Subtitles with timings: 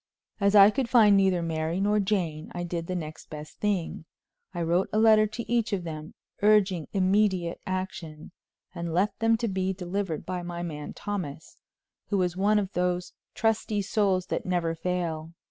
[0.39, 4.05] As I could find neither Mary nor Jane, I did the next best thing:
[4.51, 8.31] I wrote a letter to each of them, urging immediate action,
[8.73, 11.57] and left them to be delivered by my man Thomas,
[12.07, 15.33] who was one of those trusty souls that never fail.